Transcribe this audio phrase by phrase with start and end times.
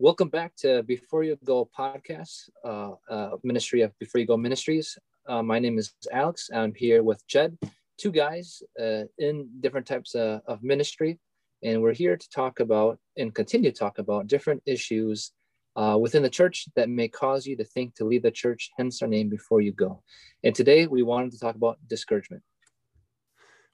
[0.00, 4.96] welcome back to Before You Go podcast, uh, uh, Ministry of Before You Go Ministries.
[5.28, 6.48] Uh, my name is Alex.
[6.54, 7.58] I'm here with Jed,
[7.98, 11.18] two guys uh, in different types of, of, ministry,
[11.62, 15.32] and we're here to talk about and continue to talk about different issues
[15.76, 19.02] uh, within the church that may cause you to think to leave the church, hence
[19.02, 20.02] our name Before You Go.
[20.42, 22.42] And today we wanted to talk about discouragement.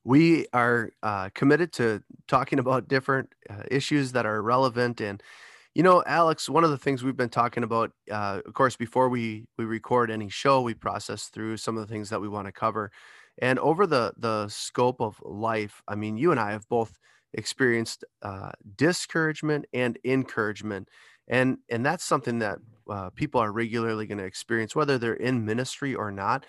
[0.02, 3.32] We are uh, committed to talking about different
[3.70, 5.22] issues that are relevant and
[5.76, 9.10] you know, Alex, one of the things we've been talking about, uh, of course, before
[9.10, 12.46] we we record any show, we process through some of the things that we want
[12.46, 12.90] to cover,
[13.42, 16.98] and over the the scope of life, I mean, you and I have both
[17.34, 20.88] experienced uh, discouragement and encouragement,
[21.28, 22.56] and and that's something that
[22.88, 26.46] uh, people are regularly going to experience, whether they're in ministry or not.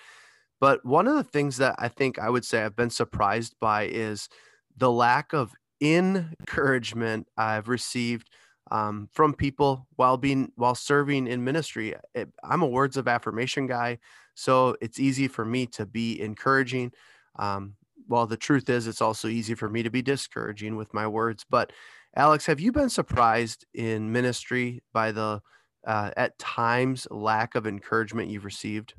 [0.62, 3.88] But one of the things that I think I would say I've been surprised by
[3.88, 4.30] is
[4.78, 5.52] the lack of
[5.82, 8.30] encouragement I've received
[8.72, 11.90] um, from people while being while serving in ministry.
[11.92, 14.00] It, eh, I'm a words of affirmation guy,
[14.36, 16.92] so it's easy for me to be encouraging.
[17.38, 17.76] Um,
[18.10, 21.46] the truth is, it's also easy for me to be discouraging with my words.
[21.50, 21.74] But
[22.16, 25.42] Alex, have you been surprised in ministry by the
[25.86, 28.94] uh, at times lack of encouragement you've received?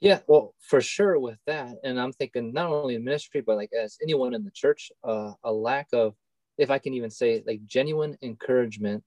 [0.00, 3.70] Yeah, well, for sure with that, and I'm thinking not only in ministry, but like
[3.72, 6.14] as anyone in the church, uh, a lack of
[6.58, 9.04] if I can even say like genuine encouragement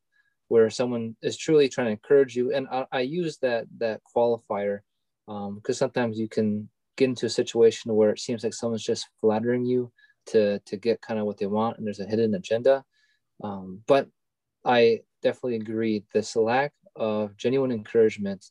[0.48, 2.54] where someone is truly trying to encourage you.
[2.54, 4.80] And I, I use that, that qualifier
[5.28, 9.08] because um, sometimes you can get into a situation where it seems like someone's just
[9.22, 9.92] flattering you
[10.28, 12.84] to, to get kind of what they want and there's a hidden agenda.
[13.44, 14.08] Um, but
[14.66, 18.46] I definitely agree this lack of genuine encouragement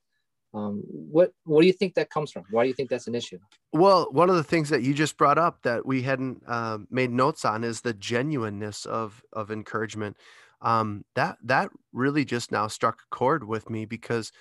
[0.55, 2.45] um, what what do you think that comes from?
[2.51, 3.39] Why do you think that's an issue?
[3.73, 7.11] Well, one of the things that you just brought up that we hadn't uh, made
[7.11, 10.17] notes on is the genuineness of of encouragement.
[10.61, 14.33] Um, that that really just now struck a chord with me because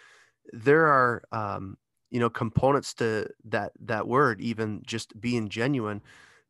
[0.54, 1.78] there are um,
[2.10, 6.02] you know components to that that word, even just being genuine.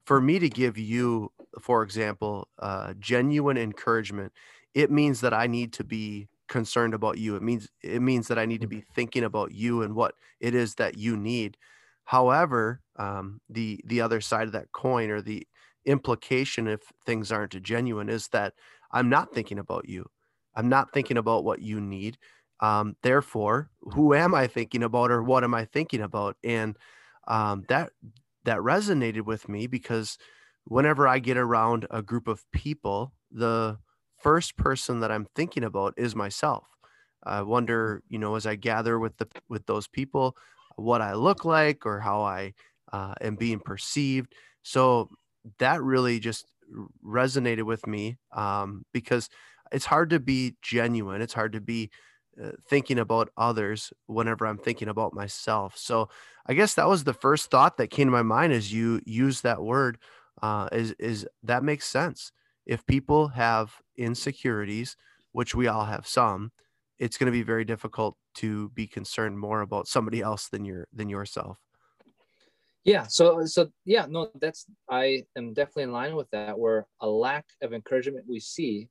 [0.06, 4.32] For me to give you, for example, uh, genuine encouragement,
[4.74, 7.36] it means that I need to be concerned about you.
[7.36, 8.94] It means it means that I need to be mm-hmm.
[8.96, 11.56] thinking about you and what it is that you need.
[12.06, 15.46] However, um, the the other side of that coin or the
[15.86, 18.54] implication if things aren't genuine is that
[18.92, 20.10] I'm not thinking about you.
[20.56, 22.18] I'm not thinking about what you need.
[22.60, 26.38] Um, therefore, who am I thinking about or what am I thinking about?
[26.44, 26.76] And
[27.28, 27.92] um, that
[28.46, 30.18] that resonated with me because
[30.64, 33.78] whenever I get around a group of people, the
[34.20, 36.66] first person that I'm thinking about is myself.
[37.24, 40.38] I wonder, you know, as I gather with the with those people,
[40.76, 42.54] what I look like or how I
[42.94, 44.34] uh, am being perceived.
[44.64, 45.10] So
[45.60, 46.46] that really just
[47.06, 49.30] resonated with me um, because
[49.72, 51.22] it's hard to be genuine.
[51.22, 51.90] It's hard to be
[52.42, 55.76] uh, thinking about others whenever I'm thinking about myself.
[55.78, 56.10] So
[56.46, 59.42] I guess that was the first thought that came to my mind as you use
[59.42, 59.98] that word.
[60.42, 62.32] Uh, is is that makes sense?
[62.68, 64.96] if people have insecurities,
[65.32, 66.52] which we all have some,
[67.00, 70.88] it's going to be very difficult to be concerned more about somebody else than your
[70.94, 71.58] than yourself.
[72.84, 73.06] Yeah.
[73.08, 76.58] So so yeah, no, that's I am definitely in line with that.
[76.58, 78.90] Where a lack of encouragement we see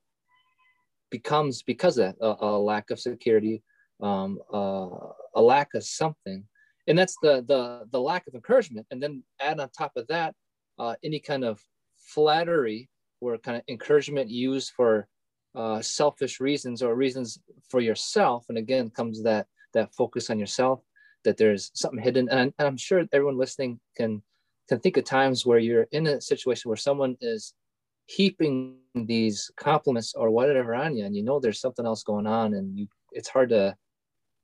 [1.09, 3.63] becomes because of that a, a lack of security,
[4.01, 4.89] um, uh,
[5.35, 6.43] a lack of something,
[6.87, 8.87] and that's the the the lack of encouragement.
[8.91, 10.35] And then add on top of that
[10.79, 11.59] uh, any kind of
[11.97, 12.89] flattery
[13.21, 15.07] or kind of encouragement used for
[15.55, 17.39] uh, selfish reasons or reasons
[17.69, 18.45] for yourself.
[18.49, 20.81] And again, comes that that focus on yourself,
[21.23, 22.29] that there's something hidden.
[22.29, 24.21] And, and I'm sure everyone listening can
[24.69, 27.53] can think of times where you're in a situation where someone is
[28.05, 32.53] heaping these compliments or whatever on you, and you know there's something else going on,
[32.53, 33.75] and you it's hard to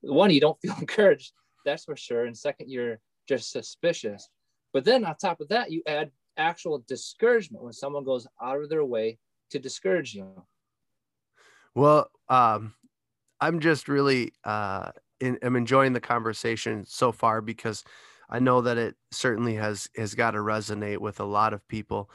[0.01, 1.33] one you don't feel encouraged,
[1.65, 4.29] that's for sure, and second you're just suspicious.
[4.73, 8.69] But then on top of that, you add actual discouragement when someone goes out of
[8.69, 9.17] their way
[9.51, 10.43] to discourage you?
[11.75, 12.75] Well, um,
[13.39, 17.83] I'm just really uh, in, I'm enjoying the conversation so far because
[18.29, 22.09] I know that it certainly has has got to resonate with a lot of people,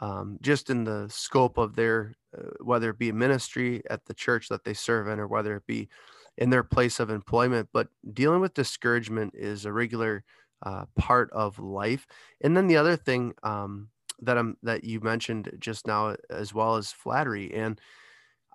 [0.00, 4.48] um, just in the scope of their uh, whether it be ministry at the church
[4.48, 5.88] that they serve in or whether it be
[6.36, 7.68] in their place of employment.
[7.72, 10.24] But dealing with discouragement is a regular
[10.64, 12.06] uh, part of life.
[12.40, 13.88] And then the other thing um,
[14.20, 17.80] that I'm that you mentioned just now, as well as flattery, and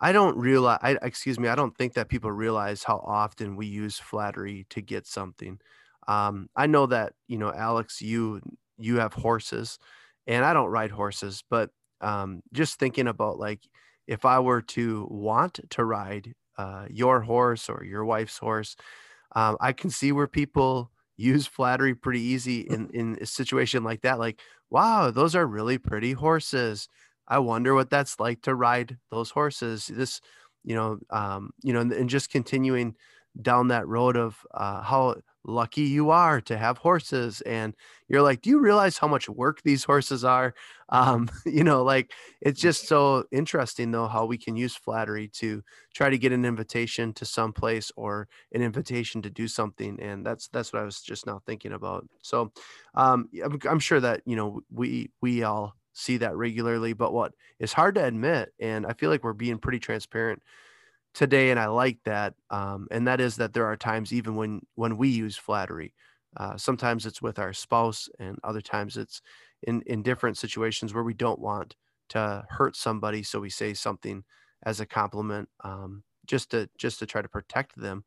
[0.02, 3.68] I don't realize, I, excuse me, I don't think that people realize how often we
[3.68, 5.60] use flattery to get something.
[6.08, 8.42] Um, I know that you know, Alex, you
[8.78, 9.78] you have horses,
[10.28, 11.70] and I don't ride horses, but
[12.02, 13.62] um, just thinking about like
[14.08, 18.76] if I were to want to ride uh, your horse or your wife's horse.
[19.36, 24.02] Um, I can see where people use flattery pretty easy in in a situation like
[24.02, 24.20] that.
[24.20, 24.40] Like,
[24.70, 26.88] wow, those are really pretty horses.
[27.28, 29.88] I wonder what that's like to ride those horses.
[29.88, 30.22] This,
[30.64, 32.96] you know, um, you know, and, and just continuing
[33.42, 37.74] down that road of uh, how lucky you are to have horses and
[38.10, 40.54] you're like do you realize how much work these horses are?
[40.92, 45.62] Um you know like it's just so interesting though how we can use flattery to
[45.94, 50.26] try to get an invitation to some place or an invitation to do something and
[50.26, 52.08] that's that's what i was just now thinking about.
[52.24, 52.52] So
[52.96, 57.34] um i'm, I'm sure that you know we we all see that regularly but what
[57.60, 60.42] is hard to admit and i feel like we're being pretty transparent
[61.14, 64.62] today and i like that um, and that is that there are times even when
[64.76, 65.94] when we use flattery
[66.38, 69.22] uh, sometimes it's with our spouse and other times it's
[69.64, 71.76] in in different situations where we don't want
[72.10, 74.24] to hurt somebody so we say something
[74.64, 78.04] as a compliment um, just to just to try to protect them.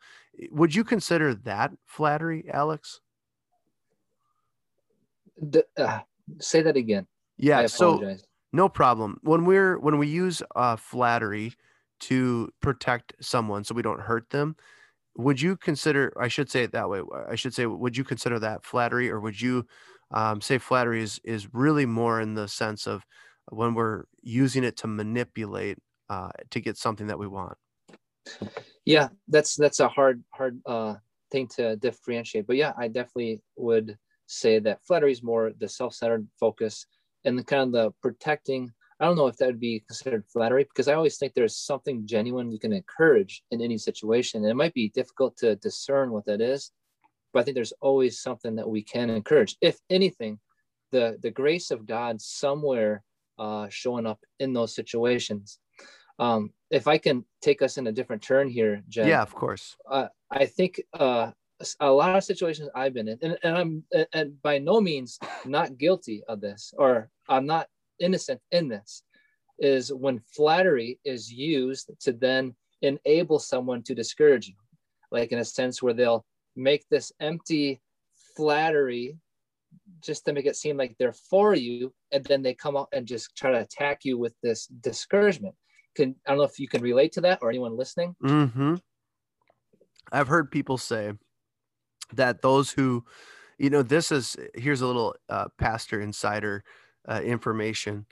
[0.51, 3.01] Would you consider that flattery alex?
[5.37, 6.01] The, uh,
[6.41, 7.07] say that again.
[7.37, 8.17] Yeah so
[8.53, 9.19] no problem.
[9.23, 11.55] When we're when we use uh, flattery
[12.03, 14.57] to protect someone so we don't hurt them
[15.17, 18.39] would you consider i should say it that way i should say would you consider
[18.39, 19.11] that flattery?
[19.11, 19.67] Or would you
[20.11, 23.05] um, say flattery is is really more in the sense of
[23.51, 25.79] when we're using it to manipulate
[26.09, 27.57] uh, to get something that we want?
[28.85, 30.95] Yeah that's that's a hard hard uh,
[31.31, 32.47] thing to differentiate.
[32.47, 33.97] But yeah i definitely would
[34.27, 36.87] say that flattery is more the self-centered focus
[37.25, 38.73] and the kind of the protecting
[39.03, 42.07] I don't know if that would be considered flattery because I always think there's something
[42.07, 44.43] genuine you can encourage in any situation.
[44.43, 46.71] And it might be difficult to discern what that is,
[47.33, 49.57] but I think there's always something that we can encourage.
[49.61, 50.39] If anything,
[50.93, 53.03] the the grace of God somewhere
[53.41, 55.59] uh, showing up in those situations.
[56.21, 59.09] Um, if I can take us in a different turn here, Jed.
[59.09, 59.77] Yeah, of course.
[59.91, 61.33] Uh, I think uh,
[61.81, 65.77] a lot of situations I've been in, and, and I'm and by no means not
[65.77, 67.67] guilty of this, or I'm not
[68.03, 69.03] innocent in this
[69.59, 74.55] is when flattery is used to then enable someone to discourage you.
[75.11, 76.25] Like in a sense where they'll
[76.57, 77.81] make this empty
[78.37, 79.17] flattery
[80.03, 83.07] just to make it seem like they're for you and then they come out and
[83.07, 85.55] just try to attack you with this discouragement.
[85.95, 88.17] Can i don't know if you can relate to that or anyone listening?
[88.23, 88.77] Mm-hmm.
[90.11, 91.13] i've heard people say
[92.15, 93.05] that those who
[93.59, 96.65] you know this is here's a little uh, pastor insider
[97.09, 98.07] uh, information.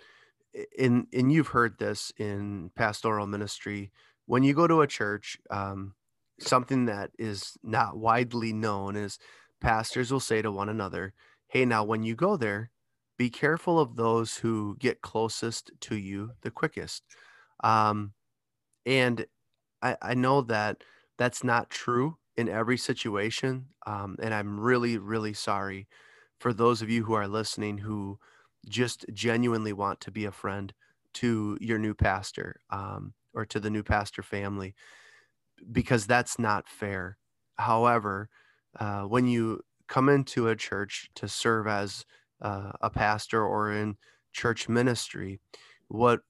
[0.76, 3.92] In and you've heard this in pastoral ministry.
[4.26, 5.94] When you go to a church, um,
[6.40, 9.18] something that is not widely known is
[9.60, 11.14] pastors will say to one another,
[11.48, 12.72] "Hey, now when you go there,
[13.16, 17.04] be careful of those who get closest to you the quickest."
[17.62, 18.14] Um,
[18.86, 19.26] and
[19.82, 20.84] I, I know that
[21.18, 23.68] that's not true in every situation.
[23.86, 25.88] Um, and I'm really, really sorry
[26.40, 28.18] for those of you who are listening who
[28.68, 30.72] just genuinely want to be a friend
[31.14, 34.74] to your new pastor um, or to the new pastor family
[35.72, 37.18] because that's not fair.
[37.58, 38.28] However,
[38.78, 42.04] uh, when you come into a church to serve as
[42.40, 43.96] uh, a pastor or in
[44.32, 45.40] church ministry,
[45.88, 46.20] what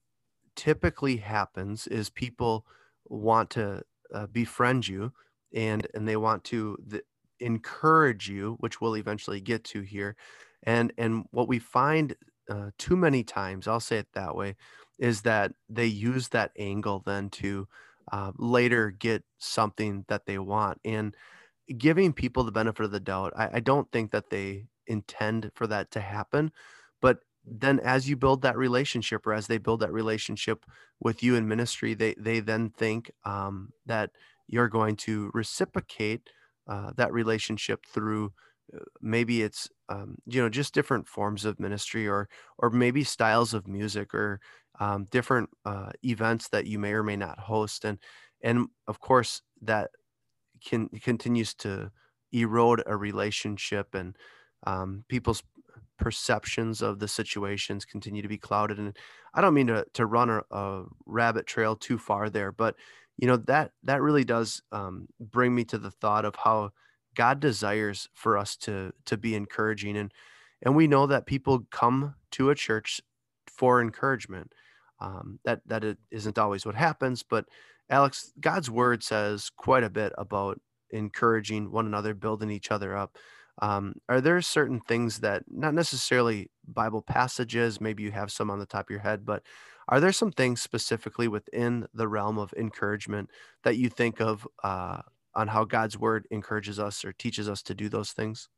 [0.55, 2.65] typically happens is people
[3.05, 5.11] want to uh, befriend you
[5.53, 7.03] and and they want to th-
[7.39, 10.15] encourage you which we'll eventually get to here
[10.63, 12.15] and and what we find
[12.51, 14.55] uh, too many times, I'll say it that way,
[14.99, 17.67] is that they use that angle then to
[18.11, 20.79] uh, later get something that they want.
[20.83, 21.15] And
[21.77, 25.65] giving people the benefit of the doubt, I, I don't think that they intend for
[25.67, 26.51] that to happen.
[27.01, 30.65] But then as you build that relationship or as they build that relationship
[30.99, 34.11] with you in ministry, they they then think um, that
[34.47, 36.29] you're going to reciprocate
[36.67, 38.33] uh, that relationship through
[39.01, 43.67] maybe it's um, you know just different forms of ministry or or maybe styles of
[43.67, 44.39] music or
[44.79, 47.99] um, different uh, events that you may or may not host and
[48.41, 49.91] and of course that
[50.63, 51.91] can continues to
[52.31, 54.15] erode a relationship and
[54.65, 55.43] um, people's
[55.97, 58.97] perceptions of the situations continue to be clouded and
[59.35, 62.75] i don't mean to, to run a, a rabbit trail too far there but
[63.17, 66.71] you know that that really does um, bring me to the thought of how
[67.15, 70.11] God desires for us to to be encouraging and
[70.63, 73.01] and we know that people come to a church
[73.47, 74.53] for encouragement.
[74.99, 77.45] Um, that that it isn't always what happens, but
[77.89, 83.17] Alex, God's word says quite a bit about encouraging one another, building each other up.
[83.61, 88.59] Um, are there certain things that not necessarily Bible passages, maybe you have some on
[88.59, 89.43] the top of your head, but
[89.89, 93.29] are there some things specifically within the realm of encouragement
[93.63, 95.01] that you think of uh,
[95.33, 98.49] on how God's word encourages us or teaches us to do those things?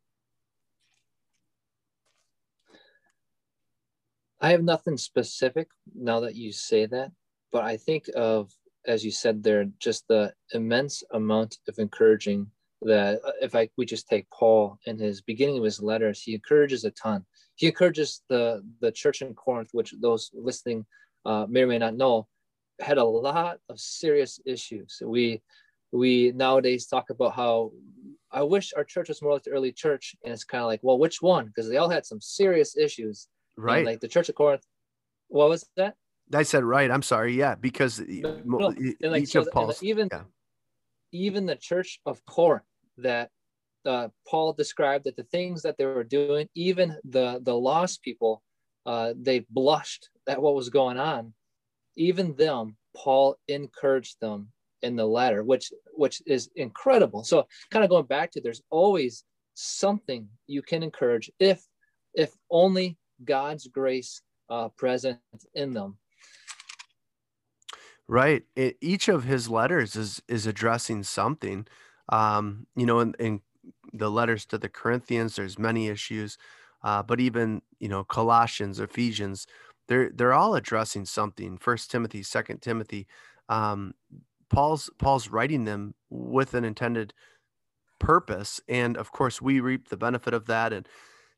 [4.42, 7.12] I have nothing specific now that you say that,
[7.52, 8.52] but I think of,
[8.86, 12.52] as you said there, just the immense amount of encouraging
[12.82, 16.34] that uh, if I we just take Paul in his beginning of his letters, he
[16.34, 17.26] encourages a ton.
[17.56, 20.86] He encourages the the church in Corinth, which those listening
[21.26, 22.28] uh, may or may not know,
[22.82, 25.02] had a lot of serious issues.
[25.06, 25.42] We
[25.94, 27.72] we nowadays talk about how
[28.32, 30.80] I wish our church was more like the early church, and it's kind of like,
[30.82, 31.46] well, which one?
[31.46, 33.28] Because they all had some serious issues.
[33.56, 33.78] Right.
[33.78, 34.64] And like the Church of Corinth.
[35.28, 35.94] What was that?
[36.34, 36.90] I said right.
[36.90, 37.36] I'm sorry.
[37.36, 38.74] Yeah, because no, no.
[39.02, 40.24] like, so of Paul's even yeah.
[41.12, 42.64] even the Church of Corinth
[42.98, 43.30] that
[43.86, 48.42] uh, Paul described that the things that they were doing, even the the lost people,
[48.88, 51.34] uh, they blushed at what was going on.
[51.96, 54.50] Even them, Paul encouraged them
[54.84, 57.24] in the letter, which which is incredible.
[57.24, 59.24] So, kind of going back to, there's always
[59.56, 61.66] something you can encourage if
[62.14, 65.20] if only God's grace uh, present
[65.56, 65.98] in them.
[68.08, 68.44] Right.
[68.56, 71.66] It, each of his letters is is addressing something.
[72.10, 73.42] Um, you know, in, in
[73.94, 76.38] the letters to the Corinthians, there's many issues,
[76.84, 79.48] uh, but even you know Colossians, Ephesians,
[79.88, 81.58] they're they're all addressing something.
[81.58, 83.08] First Timothy, Second Timothy,
[83.48, 83.94] um,
[84.54, 87.14] Paul's Paul's writing them with an intended
[88.00, 90.88] purpose, and of course we reap the benefit of that, and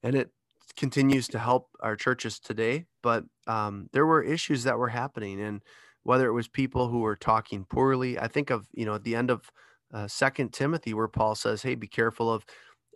[0.03, 0.31] and it
[0.75, 2.86] continues to help our churches today.
[3.01, 5.62] But um, there were issues that were happening, and
[6.03, 9.15] whether it was people who were talking poorly, I think of you know at the
[9.15, 9.50] end of
[9.93, 12.45] uh, Second Timothy, where Paul says, "Hey, be careful of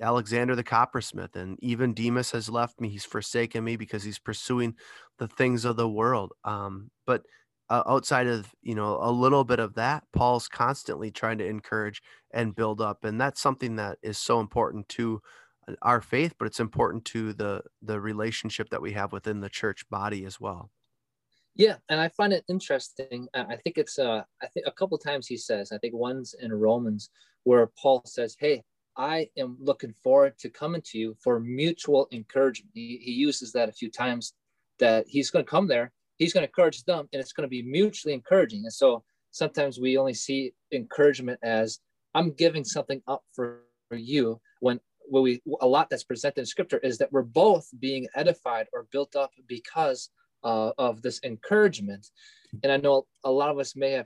[0.02, 4.76] Alexander the coppersmith, and even Demas has left me; he's forsaken me because he's pursuing
[5.18, 7.24] the things of the world." Um, but
[7.70, 12.02] uh, outside of you know a little bit of that, Paul's constantly trying to encourage
[12.32, 15.22] and build up, and that's something that is so important to
[15.68, 19.50] uh, our faith, but it's important to the the relationship that we have within the
[19.50, 20.72] church body as well.
[21.56, 23.28] Yeah, and I find it interesting.
[23.34, 25.72] I think it's uh, I think a couple times he says.
[25.72, 27.10] I think one's in Romans
[27.44, 28.64] where Paul says, "Hey,
[28.98, 33.70] I am looking forward to coming to you for mutual encouragement." He, he uses that
[33.70, 34.34] a few times.
[34.80, 37.50] That he's going to come there, he's going to encourage them, and it's going to
[37.50, 38.64] be mutually encouraging.
[38.66, 41.80] And so sometimes we only see encouragement as
[42.14, 43.62] I'm giving something up for,
[43.92, 44.40] you.
[44.60, 48.68] When what we a lot that's presented in Scripture is that we're both being edified
[48.72, 50.12] or built up because
[50.44, 52.06] uh, of this encouragement.
[52.62, 54.06] And I know a lot of us may have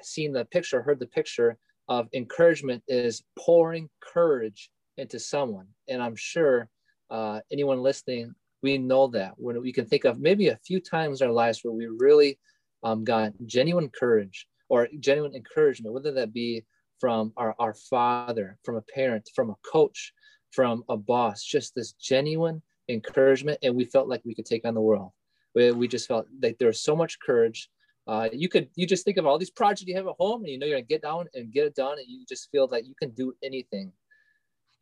[0.00, 1.58] seen the picture, heard the picture
[1.88, 5.66] of encouragement is pouring courage into someone.
[5.88, 6.70] And I'm sure
[7.10, 11.20] uh, anyone listening, we know that when we can think of maybe a few times
[11.20, 12.38] in our lives where we really
[12.82, 16.64] um, got genuine courage or genuine encouragement, whether that be
[16.98, 20.12] from our, our father, from a parent, from a coach,
[20.52, 23.58] from a boss, just this genuine encouragement.
[23.62, 25.10] And we felt like we could take on the world
[25.52, 27.68] where we just felt like there was so much courage.
[28.06, 30.50] Uh, you could you just think of all these projects you have at home, and
[30.50, 32.84] you know you're gonna get down and get it done, and you just feel that
[32.84, 33.92] you can do anything.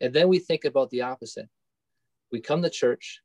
[0.00, 1.48] And then we think about the opposite.
[2.32, 3.20] We come to church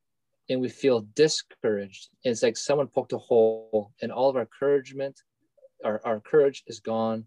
[0.50, 2.10] and we feel discouraged.
[2.24, 5.20] It's like someone poked a hole, and all of our encouragement,
[5.84, 7.26] our, our courage is gone.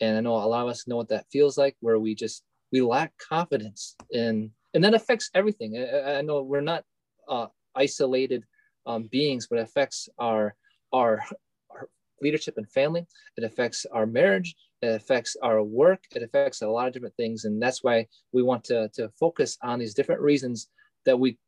[0.00, 2.44] And I know a lot of us know what that feels like, where we just
[2.70, 5.76] we lack confidence, and and that affects everything.
[5.76, 6.84] I, I know we're not
[7.28, 8.44] uh, isolated
[8.86, 10.54] um, beings, but it affects our,
[10.92, 11.22] our,
[11.70, 11.88] our
[12.20, 13.06] leadership and family.
[13.36, 14.54] It affects our marriage.
[14.82, 16.00] It affects our work.
[16.14, 17.44] It affects a lot of different things.
[17.44, 20.68] And that's why we want to, to focus on these different reasons
[21.04, 21.38] that we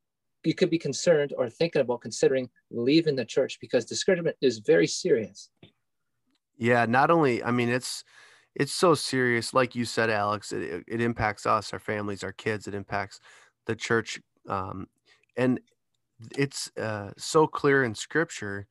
[0.44, 4.86] you could be concerned or thinking about considering leaving the church because discouragement is very
[4.86, 5.50] serious.
[6.56, 8.04] Yeah, not only I mean it's
[8.54, 12.66] it's so serious like you said Alex it, it impacts us our families our kids
[12.66, 13.20] it impacts
[13.66, 14.88] the church um,
[15.36, 15.60] and
[16.36, 18.66] it's uh, so clear in scripture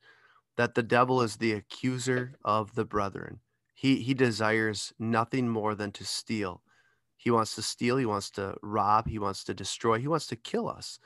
[0.56, 3.40] that the devil is the accuser of the brethren.
[3.74, 6.62] He he desires nothing more than to steal.
[7.16, 10.36] He wants to steal, he wants to rob, he wants to destroy, he wants to
[10.36, 10.98] kill us.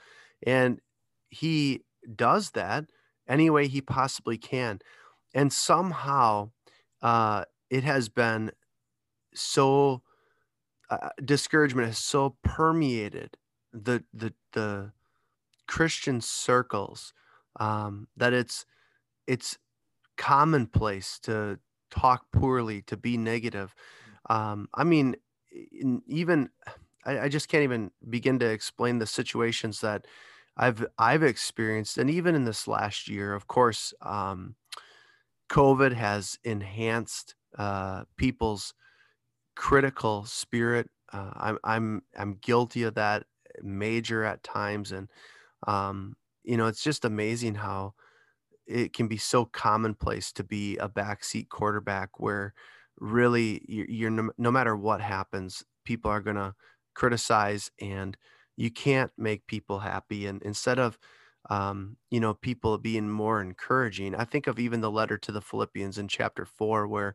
[0.46, 0.80] And
[1.28, 1.82] he
[2.14, 2.86] does that
[3.28, 4.80] any way he possibly can.
[5.34, 6.50] And somehow
[7.02, 8.52] uh, it has been
[9.34, 10.02] so
[10.90, 13.36] uh, discouragement has so permeated
[13.72, 14.92] the the the
[15.66, 17.12] Christian circles
[17.58, 18.66] um, that it's
[19.26, 19.58] it's
[20.16, 21.58] commonplace to
[21.90, 23.74] talk poorly, to be negative.
[24.28, 25.16] Um, I mean,
[26.06, 26.50] even
[27.04, 30.06] I, I, just can't even begin to explain the situations that
[30.56, 34.54] I've I've experienced, and even in this last year, of course, um,
[35.50, 38.74] COVID has enhanced uh, people's
[39.56, 40.90] critical spirit.
[41.12, 43.24] Uh, I'm I'm I'm guilty of that
[43.62, 45.08] major at times, and
[45.66, 47.94] um, you know it's just amazing how
[48.66, 52.54] it can be so commonplace to be a backseat quarterback where
[52.98, 56.54] really you're, you're no, no matter what happens, people are gonna
[56.94, 58.16] criticize and
[58.56, 60.26] you can't make people happy.
[60.26, 60.98] And instead of
[61.50, 64.14] um, you know, people being more encouraging.
[64.14, 67.14] I think of even the letter to the Philippians in chapter four, where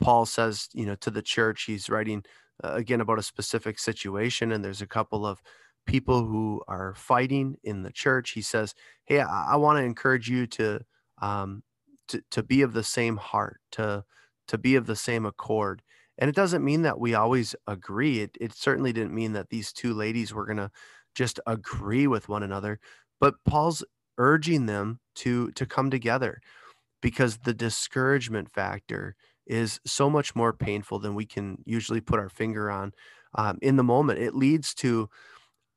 [0.00, 2.24] Paul says, you know, to the church, he's writing
[2.62, 5.42] uh, again about a specific situation, and there's a couple of
[5.86, 8.30] people who are fighting in the church.
[8.30, 8.74] He says,
[9.04, 10.80] "Hey, I, I want to encourage you to,
[11.22, 11.62] um,
[12.08, 14.04] to to be of the same heart, to
[14.48, 15.82] to be of the same accord."
[16.18, 18.20] And it doesn't mean that we always agree.
[18.20, 20.70] It it certainly didn't mean that these two ladies were going to
[21.14, 22.78] just agree with one another,
[23.20, 23.84] but Paul's
[24.18, 26.40] urging them to to come together
[27.02, 29.14] because the discouragement factor
[29.46, 32.92] is so much more painful than we can usually put our finger on
[33.34, 34.18] um, in the moment.
[34.18, 35.08] It leads to,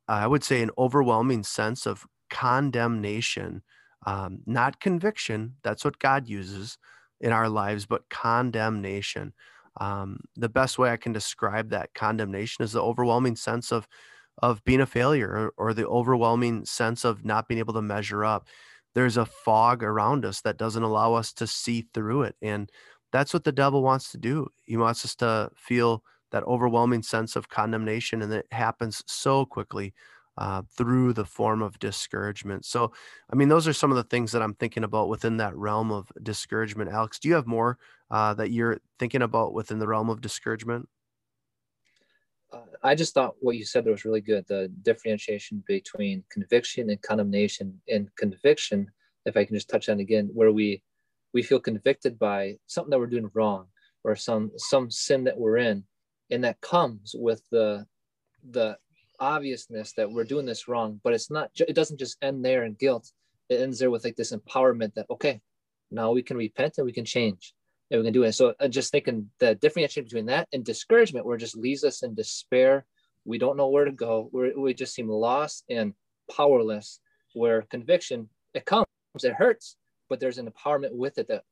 [0.08, 3.62] I would say, an overwhelming sense of condemnation,
[4.06, 5.56] um, not conviction.
[5.63, 6.77] That's what God uses
[7.20, 9.34] in our lives, but condemnation.
[9.79, 13.88] Um, the best way I can describe that condemnation is the overwhelming sense of
[14.39, 18.24] of being a failure or, or the overwhelming sense of not being able to measure
[18.24, 18.48] up.
[18.93, 22.36] There's a fog around us that doesn't allow us to see through it.
[22.41, 22.69] And
[23.12, 24.48] that's what the devil wants to do.
[24.65, 29.93] He wants us to feel that overwhelming sense of condemnation, and it happens so quickly
[30.38, 32.65] uh, through the form of discouragement.
[32.65, 32.91] So,
[33.32, 35.91] I mean, those are some of the things that I'm thinking about within that realm
[35.91, 36.91] of discouragement.
[36.91, 37.77] Alex, do you have more
[38.12, 40.88] uh, that you're thinking about within the realm of discouragement?
[42.53, 44.46] Uh, I just thought what you said there was really good.
[44.48, 47.82] The differentiation between conviction and condemnation.
[47.89, 48.89] And conviction,
[49.25, 50.82] if I can just touch on again, where we
[51.34, 53.67] we feel convicted by something that we're doing wrong
[54.03, 55.84] or some some sin that we're in
[56.29, 57.86] and that comes with the
[58.51, 58.77] the
[59.19, 62.74] obviousness that we're doing this wrong but it's not it doesn't just end there in
[62.74, 63.11] guilt.
[63.50, 65.42] It ends there with like this empowerment that okay
[65.92, 67.53] now we can repent and we can change
[67.89, 68.33] and we can do it.
[68.33, 72.03] So uh, just thinking the differentiation between that and discouragement where it just leaves us
[72.03, 72.85] in despair.
[73.24, 74.29] We don't know where to go.
[74.33, 75.94] We we just seem lost and
[76.35, 77.00] powerless
[77.33, 78.85] where conviction it comes
[79.24, 79.77] it hurts
[80.09, 81.44] but there's an empowerment with it that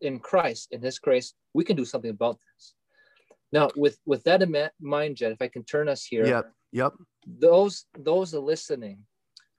[0.00, 2.74] in Christ, in His grace, we can do something about this.
[3.52, 6.26] Now, with with that in mind, Jed, if I can turn us here,
[6.74, 6.92] yep.
[7.26, 8.98] Those those are listening,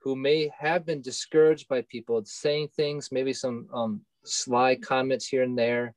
[0.02, 5.42] who may have been discouraged by people saying things, maybe some um, sly comments here
[5.42, 5.94] and there,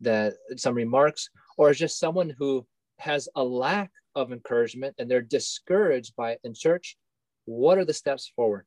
[0.00, 2.64] that some remarks, or just someone who
[2.98, 6.96] has a lack of encouragement and they're discouraged by it in church.
[7.46, 8.66] What are the steps forward?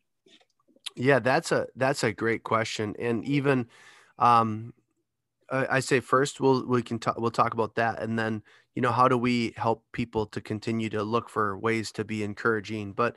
[0.96, 3.68] Yeah, that's a that's a great question, and even
[4.20, 4.74] um,
[5.52, 8.44] I, say first we'll we can talk we'll talk about that, and then
[8.76, 12.24] you know how do we help people to continue to look for ways to be
[12.24, 13.16] encouraging, but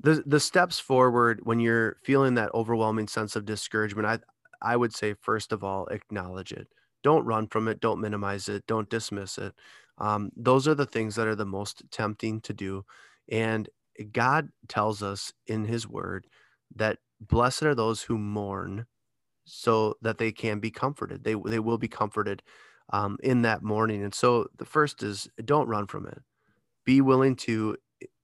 [0.00, 4.18] the the steps forward when you're feeling that overwhelming sense of discouragement, I
[4.62, 6.68] I would say first of all acknowledge it.
[7.02, 7.80] Don't run from it.
[7.80, 8.66] Don't minimize it.
[8.66, 9.54] Don't dismiss it.
[9.98, 12.84] Um, those are the things that are the most tempting to do,
[13.30, 13.68] and
[14.12, 16.26] God tells us in His Word
[16.74, 18.86] that blessed are those who mourn
[19.52, 21.24] so that they can be comforted.
[21.24, 22.42] They, they will be comforted
[22.92, 24.02] um, in that mourning.
[24.02, 26.18] And so the first is don't run from it.
[26.84, 27.76] Be willing to,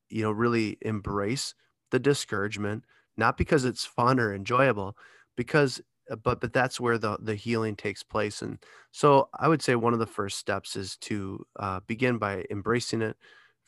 [0.08, 1.54] you know, really embrace
[1.90, 2.84] the discouragement,
[3.16, 4.96] not because it's fun or enjoyable,
[5.36, 8.62] because uh, but but that's where the the healing takes place and
[8.92, 13.02] so i would say one of the first steps is to uh, begin by embracing
[13.02, 13.16] it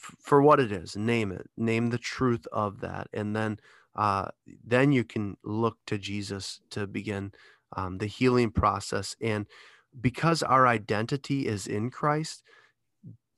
[0.00, 3.58] f- for what it is name it name the truth of that and then
[3.96, 4.28] uh,
[4.64, 7.32] then you can look to Jesus to begin
[7.76, 9.16] um, the healing process.
[9.20, 9.46] And
[10.00, 12.42] because our identity is in Christ,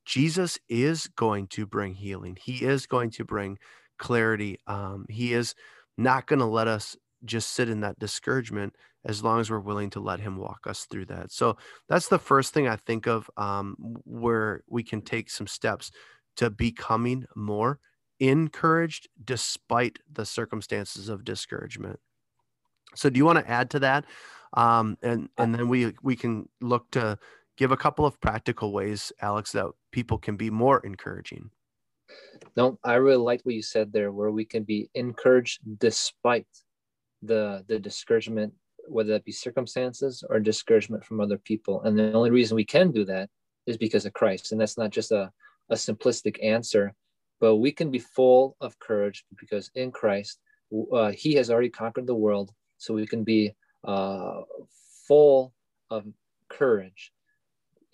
[0.05, 2.37] Jesus is going to bring healing.
[2.41, 3.59] He is going to bring
[3.99, 4.59] clarity.
[4.67, 5.55] Um, he is
[5.97, 9.91] not going to let us just sit in that discouragement as long as we're willing
[9.91, 11.31] to let him walk us through that.
[11.31, 11.57] So
[11.89, 15.91] that's the first thing I think of um, where we can take some steps
[16.37, 17.79] to becoming more
[18.21, 21.99] encouraged despite the circumstances of discouragement.
[22.95, 24.05] So, do you want to add to that?
[24.53, 27.19] Um, and and then we we can look to
[27.57, 31.51] give a couple of practical ways, Alex, that people can be more encouraging.
[32.57, 36.49] No, I really liked what you said there, where we can be encouraged despite
[37.23, 38.53] the the discouragement,
[38.89, 41.83] whether that be circumstances or discouragement from other people.
[41.83, 43.31] And the only reason we can do that
[43.67, 45.31] is because of Christ, and that's not just a
[45.71, 46.93] a simplistic answer
[47.41, 50.39] but we can be full of courage because in Christ,
[50.93, 52.53] uh, He has already conquered the world.
[52.79, 54.41] So we can be uh,
[55.07, 55.53] full
[55.91, 56.07] of
[56.49, 57.13] courage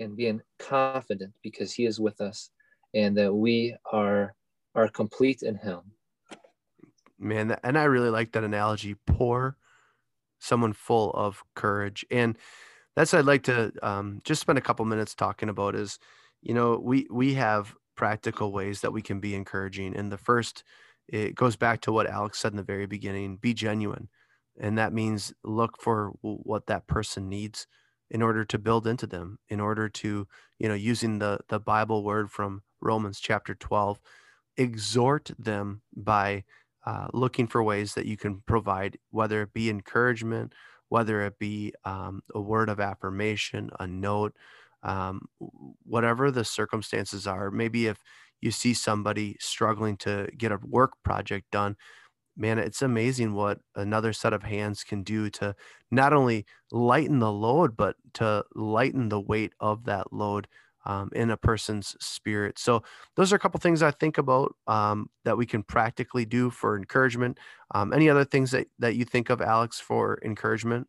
[0.01, 2.51] and being confident because he is with us
[2.95, 4.35] and that we are
[4.75, 5.81] are complete in him.
[7.19, 8.97] Man and i really like that analogy.
[9.07, 9.57] Pour
[10.39, 12.05] someone full of courage.
[12.11, 12.37] And
[12.95, 15.99] that's i'd like to um, just spend a couple minutes talking about is
[16.43, 20.63] you know we we have practical ways that we can be encouraging and the first
[21.09, 24.09] it goes back to what alex said in the very beginning be genuine
[24.59, 27.67] and that means look for what that person needs
[28.11, 30.27] in order to build into them in order to
[30.59, 34.01] you know using the the bible word from romans chapter 12
[34.57, 36.45] exhort them by
[36.87, 40.53] uh, looking for ways that you can provide whether it be encouragement
[40.89, 44.35] whether it be um, a word of affirmation a note
[44.83, 45.21] um,
[45.85, 47.99] whatever the circumstances are maybe if
[48.41, 51.77] you see somebody struggling to get a work project done
[52.37, 55.55] man, it's amazing what another set of hands can do to
[55.91, 60.47] not only lighten the load, but to lighten the weight of that load
[60.85, 62.59] um, in a person's spirit.
[62.59, 62.83] So,
[63.17, 66.77] those are a couple things I think about um, that we can practically do for
[66.77, 67.39] encouragement.
[67.75, 70.87] Um, any other things that, that you think of, Alex, for encouragement?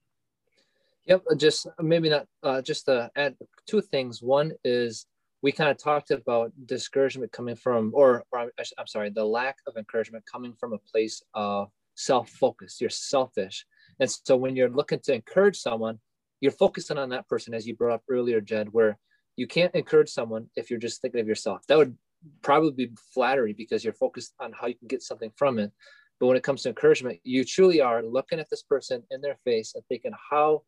[1.08, 4.22] Yep, uh, just maybe not uh, just to add two things.
[4.22, 5.06] One is
[5.41, 9.78] we kind of talked about discouragement coming from, or, or I'm, sorry, the lack of
[9.78, 12.82] encouragement coming from a place of self-focus.
[12.82, 13.65] You're selfish,
[14.02, 16.00] and so when you're looking to encourage someone,
[16.41, 18.98] you're focusing on that person, as you brought up earlier, Jed, where
[19.38, 21.62] you can't encourage someone if you're just thinking of yourself.
[21.67, 21.96] That would
[22.41, 25.72] probably be flattery because you're focused on how you can get something from it.
[26.20, 29.38] But when it comes to encouragement, you truly are looking at this person in their
[29.46, 30.63] face and thinking, how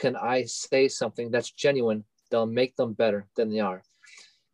[0.00, 3.82] can I say something that's genuine that'll make them better than they are?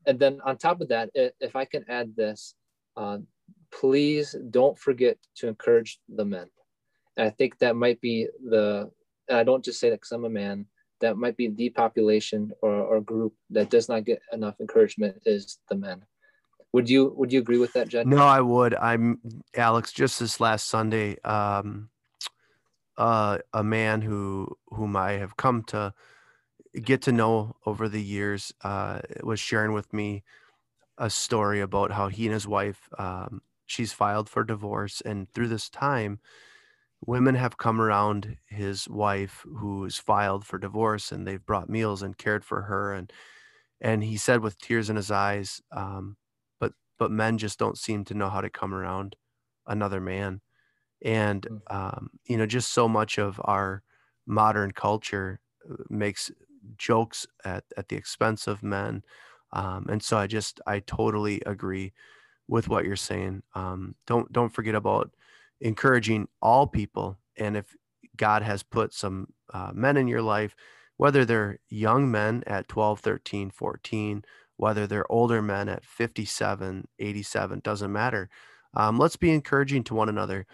[0.06, 2.54] and then on top of that, if I can add this,
[2.96, 3.18] uh,
[3.72, 6.46] please don't forget to encourage the men.
[7.16, 8.90] And I think that might be the,
[9.30, 10.66] I don't just say that because I'm a man,
[11.00, 15.58] that might be the population or, or group that does not get enough encouragement is
[15.68, 16.02] the men.
[16.72, 18.06] Would you would you agree with that, Jed?
[18.06, 18.74] No, I would.
[18.74, 19.18] I'm
[19.54, 19.92] Alex.
[19.92, 21.88] Just this last Sunday, um,
[22.98, 25.92] uh, a man who whom I have come to
[26.82, 30.24] get to know over the years uh, was sharing with me
[30.98, 35.48] a story about how he and his wife um, she's filed for divorce and through
[35.48, 36.20] this time
[37.04, 42.18] women have come around his wife who's filed for divorce and they've brought meals and
[42.18, 43.12] cared for her and
[43.80, 46.16] and he said with tears in his eyes um,
[46.60, 49.16] but but men just don't seem to know how to come around
[49.66, 50.40] another man
[51.02, 51.74] and mm.
[51.74, 53.82] um, you know just so much of our
[54.26, 56.30] modern culture uh, makes
[56.76, 59.02] jokes at, at the expense of men.
[59.52, 61.92] Um, and so I just, I totally agree
[62.48, 63.42] with what you're saying.
[63.54, 65.10] Um, don't, don't forget about
[65.60, 67.18] encouraging all people.
[67.36, 67.76] And if
[68.16, 70.54] God has put some uh, men in your life,
[70.96, 74.24] whether they're young men at 12, 13, 14,
[74.56, 78.30] whether they're older men at 57, 87, doesn't matter.
[78.74, 80.46] Um, let's be encouraging to one another.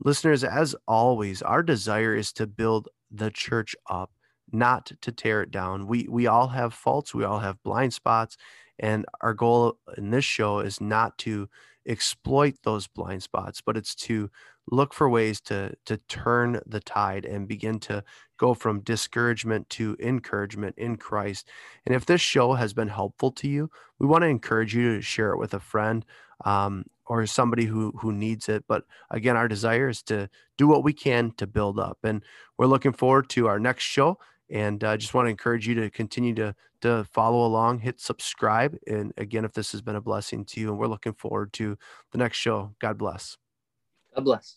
[0.00, 4.10] Listeners, as always, our desire is to build the church up
[4.52, 5.86] not to tear it down.
[5.86, 8.36] We we all have faults, we all have blind spots,
[8.78, 11.48] and our goal in this show is not to
[11.86, 14.30] exploit those blind spots, but it's to
[14.70, 18.02] look for ways to to turn the tide and begin to
[18.38, 21.48] go from discouragement to encouragement in Christ.
[21.86, 25.02] And if this show has been helpful to you, we want to encourage you to
[25.02, 26.04] share it with a friend
[26.44, 28.64] um, or somebody who who needs it.
[28.66, 32.22] But again, our desire is to do what we can to build up, and
[32.58, 34.18] we're looking forward to our next show.
[34.50, 37.98] And I uh, just want to encourage you to continue to to follow along, hit
[37.98, 38.76] subscribe.
[38.86, 41.78] And again, if this has been a blessing to you, and we're looking forward to
[42.12, 42.74] the next show.
[42.78, 43.38] God bless.
[44.14, 44.56] God bless.